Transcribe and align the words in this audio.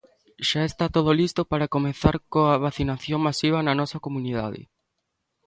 Xa 0.49 0.61
está 0.67 0.85
todo 0.95 1.17
listo 1.21 1.41
para 1.51 1.71
comezar 1.75 2.15
coa 2.33 2.61
vacinación 2.65 3.19
masiva 3.27 3.59
na 3.63 3.73
nosa 3.79 4.01
comunidade. 4.05 4.61